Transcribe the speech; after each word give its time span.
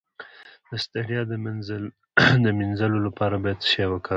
د 0.69 0.71
ستړیا 0.85 1.21
د 2.45 2.49
مینځلو 2.59 2.97
لپاره 3.07 3.35
باید 3.43 3.59
څه 3.63 3.67
شی 3.71 3.85
وکاروم؟ 3.89 4.09